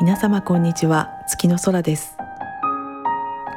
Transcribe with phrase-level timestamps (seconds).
[0.00, 1.10] 皆様こんにちは。
[1.28, 2.16] 月の空です。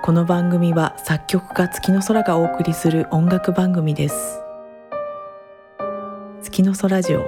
[0.04, 4.42] この番組は作曲家月の空がお送りする音楽番組です。
[6.42, 7.25] 月の空ジオ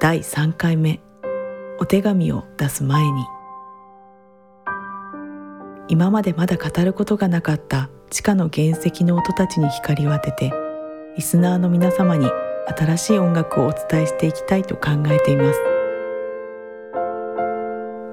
[0.00, 0.98] 第3回目。
[1.78, 3.24] お手紙を出す前に。
[5.86, 7.88] 今までまだ語ることがなかった。
[8.10, 10.52] 地下の原石の音たちに光を当てて。
[11.14, 12.28] リスナーの皆様に
[12.76, 15.69] 新しい音楽をお伝えしていきたいと考えています。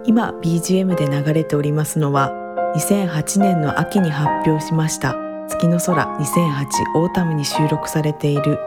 [0.08, 2.32] 今 BGM で流れておりますのは
[2.78, 5.14] 2008年の秋に発表しました
[5.50, 8.58] 月の空2008オータムに収録されている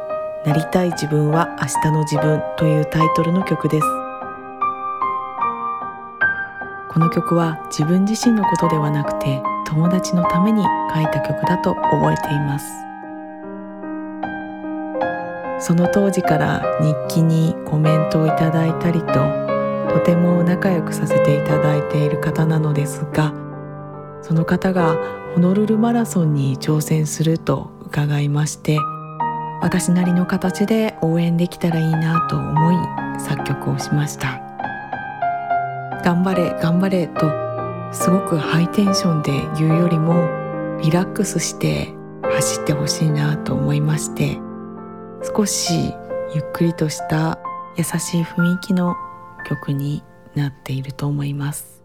[0.44, 3.86] なりたい自分は明日の自分というタイトルの曲です。
[6.88, 10.64] この曲は自分自身のことではなくて友達のために
[10.94, 12.66] 書いた曲だと覚えています。
[15.58, 19.59] その当時から日記にコメントをいただいたりと
[19.92, 23.34] とても仲良くさせていただいている方なのですが
[24.22, 24.96] その方が
[25.34, 28.78] ホノルルマラソンに挑戦すると伺いまして
[29.62, 34.50] 私なりの形で応援できたらいいなと思い作曲をしました。
[36.02, 37.30] 頑張れ頑張れと
[37.92, 40.28] すごくハイテンションで言うよりも
[40.82, 44.38] リラックスして走ってほしいなと思いまして
[45.36, 45.94] 少し
[46.34, 47.38] ゆっくりとした
[47.76, 48.96] 優しい雰囲気の
[49.44, 50.02] 曲に
[50.34, 51.80] なっていると思います。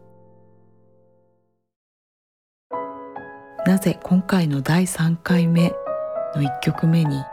[3.65, 5.73] なぜ今回の第3回目
[6.35, 7.23] の1曲目に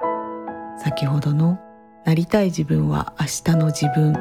[0.79, 1.59] 先ほどの
[2.07, 4.15] 「なりたい自分は明日の自分」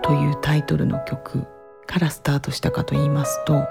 [0.00, 1.46] というタイトルの曲
[1.86, 3.66] からスタートしたかと言いますと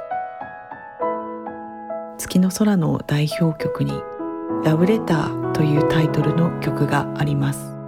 [2.20, 3.94] 月の空の代表曲に
[4.64, 7.79] 「ラブレター」というタイトルの曲があります。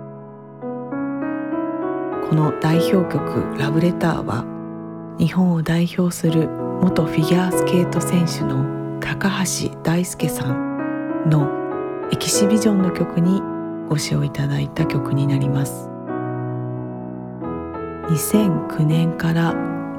[2.32, 4.46] この代表曲「ラブレター」は
[5.20, 6.48] 日本を代表する
[6.82, 8.64] 元フィギュアスケート選手の
[9.02, 11.50] 高橋大輔さんの
[12.10, 13.44] エキシビジョンの曲に
[13.90, 15.90] ご使用いただいた曲になります。
[18.08, 19.54] 2009年から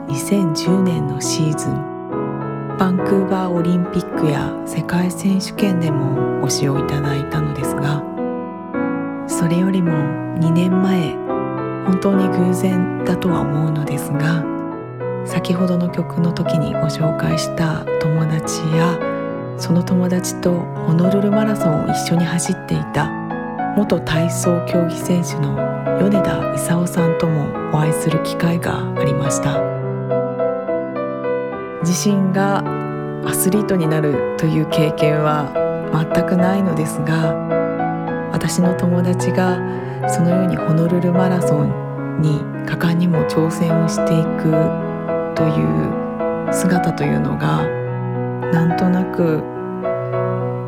[0.09, 8.03] 2010年のシーズンバンクーバーオリンピックや世界選手権でもご使用いただいたのですが
[9.27, 11.22] それよりも2年前
[11.87, 14.45] 本当に偶然だとは思うのですが
[15.25, 18.99] 先ほどの曲の時にご紹介した友達や
[19.59, 23.11] その友達とホノルルマラソンを一緒に走っていた
[23.77, 25.57] 元体操競技選手の
[26.01, 29.73] 米田勲さんともお会いする機会がありました。
[31.85, 32.63] 自身が
[33.25, 35.53] アスリートになるという経験は
[35.93, 37.35] 全くないのですが
[38.33, 39.59] 私の友達が
[40.09, 44.51] そのようにホノルルマラソンに果敢にも挑戦をしていく
[45.35, 47.67] という姿というのが
[48.53, 49.43] なんとなく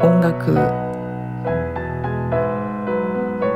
[0.03, 0.55] 音楽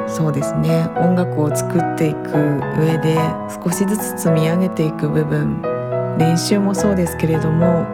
[0.08, 0.88] そうですね。
[0.96, 2.32] 音楽を作っていく
[2.78, 3.16] 上で
[3.62, 5.62] 少しずつ積み上げていく部分。
[6.18, 7.86] 練習もそうですけれども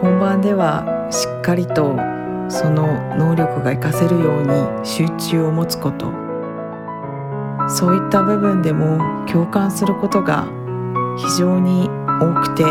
[0.00, 1.94] 本番ではしっかりと
[2.48, 2.86] その
[3.16, 6.21] 能力が活かせるように集中を持つこと。
[7.72, 10.46] そういった部分でも共感することが
[11.16, 11.88] 非常に
[12.20, 12.64] 多くて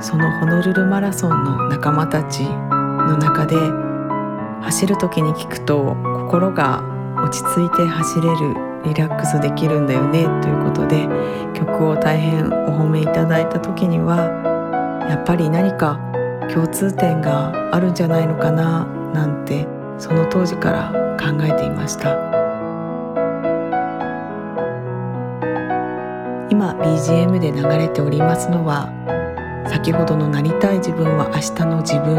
[0.00, 3.56] そのホノルルマラソンの仲間たちの中で
[4.62, 6.82] 走る時に聞くと心が
[7.24, 8.54] 落ち着いて走れる
[8.84, 11.08] リラックスできるんだよねということで
[11.54, 14.16] 曲を大変お褒めいただいた時には
[15.08, 15.98] やっぱり何か
[16.52, 18.84] 共通点があるんじゃないのかな
[19.14, 19.66] なんて
[19.98, 22.27] その当時から考えていました。
[26.58, 28.90] 今 BGM で流れておりますのは
[29.70, 32.16] 先ほどのなりたい自分は明日の自分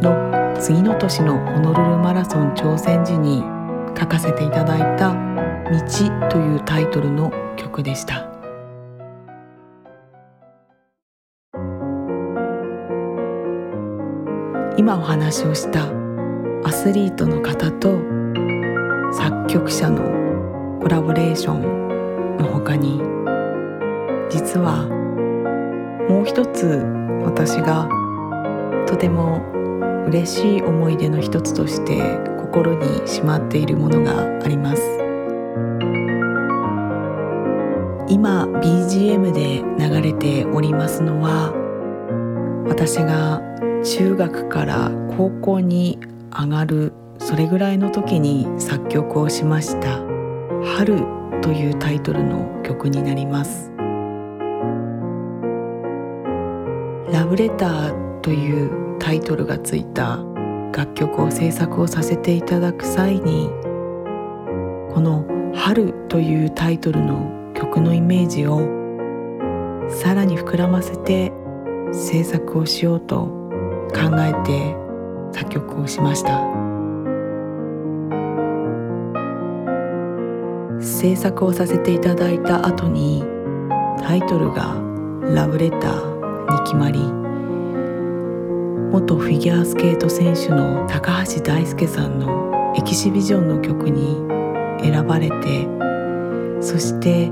[0.00, 3.42] の次の年のホノルルマラソン挑戦時に
[3.98, 5.12] 書かせていただいた
[5.66, 5.74] 「道」
[6.30, 8.30] というタイトルの曲でした。
[14.76, 15.88] 今お話をした
[16.62, 17.98] アスリートの方と
[19.10, 23.19] 作曲者のコラボレーションの他に
[24.30, 24.86] 実は
[26.08, 26.84] もう一つ
[27.24, 27.88] 私が
[28.86, 29.42] とても
[30.06, 32.00] 嬉しい思い出の一つとして
[32.38, 35.00] 心にしまっているものがあります。
[38.10, 41.52] 今 BGM で流れておりますのは
[42.66, 43.40] 私が
[43.84, 46.00] 中学から高校に
[46.32, 50.00] 上がるそれぐらいの時に作曲をしました
[50.76, 51.04] 「春」
[51.40, 53.69] というタイトルの曲になります
[57.12, 60.18] 「ラブレター」というタイトルがついた
[60.72, 63.50] 楽曲を制作をさせていただく際に
[64.92, 65.24] この
[65.54, 68.60] 「春」というタイトルの曲のイメージを
[69.88, 71.32] さらに膨らませて
[71.92, 73.26] 制作をしようと
[73.92, 74.76] 考えて
[75.32, 76.60] 作曲をしました。
[80.80, 83.24] 制作をさせていただいた後に
[83.98, 84.74] タイトルが
[85.34, 86.08] 「ラブレター」
[86.50, 87.00] に決まり
[88.92, 94.16] 元フィギュアスケート選手の高橋大輔さんのエキシビジョンの曲に
[94.82, 95.66] 選ばれて
[96.60, 97.30] そして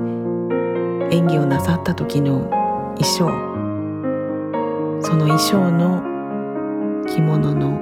[1.11, 2.49] 演技をなさった時の
[2.97, 3.59] 衣装。
[5.01, 6.03] その衣装の
[7.07, 7.81] 着物の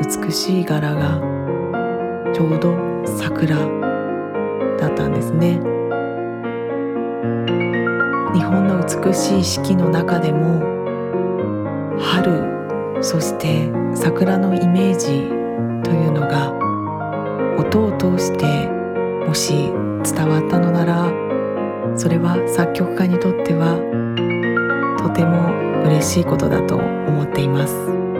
[0.00, 1.20] 美しい柄が
[2.34, 2.74] ちょうど
[3.06, 3.56] 桜
[4.78, 5.60] だったんですね。
[8.52, 10.60] 本の美しい四季の中でも
[11.98, 15.06] 春そして桜のイメージ
[15.82, 16.52] というのが
[17.58, 18.68] 音を通して
[19.26, 19.52] もし
[20.04, 23.78] 伝わったのならそれは作曲家にとっては
[24.98, 25.50] とても
[25.84, 28.11] 嬉しいことだと思っています。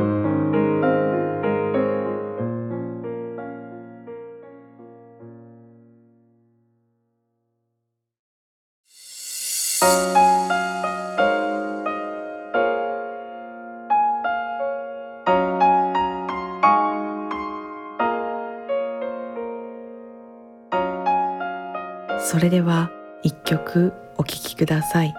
[22.32, 22.90] それでは
[23.22, 25.14] 一曲お聴きください。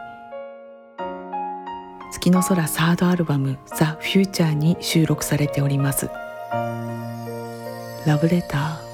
[2.12, 6.10] 月の空サードアルバム「ザ・フューチャーに収録されております。
[8.07, 8.93] ラブレター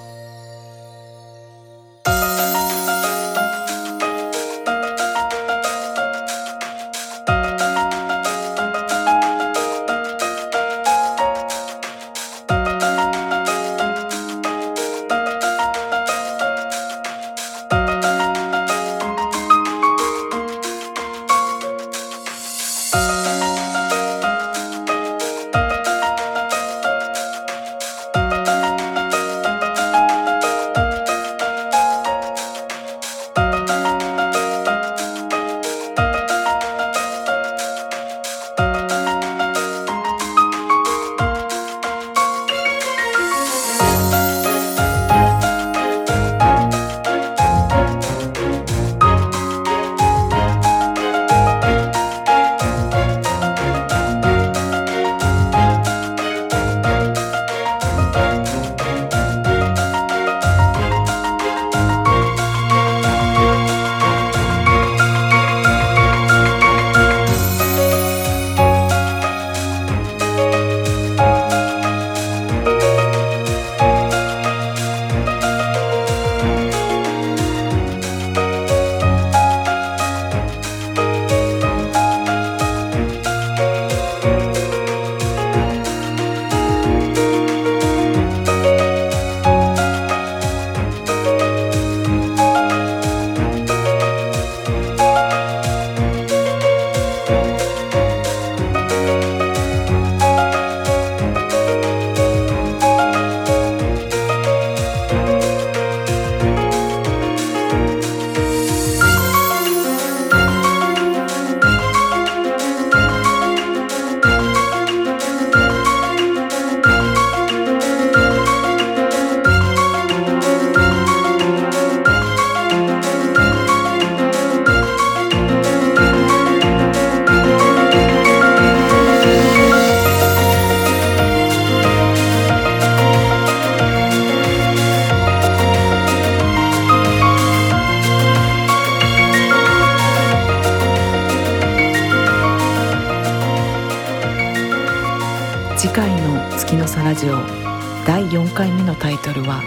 [148.50, 149.62] 4回目のタイトルは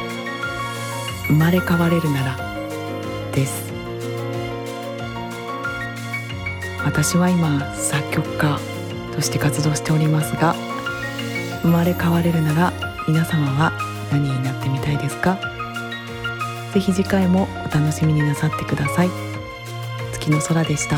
[1.29, 2.37] 生まれ変われるなら
[3.33, 3.73] です。
[6.85, 8.59] 私は今作曲家
[9.15, 10.57] として活動しておりますが
[11.63, 12.73] 生まれ変われるなら
[13.07, 13.73] 皆様は
[14.11, 15.39] 何になってみたいですか？
[16.75, 19.11] ぜひ次回もお楽しみになさってください。
[20.13, 20.97] 月の空でした。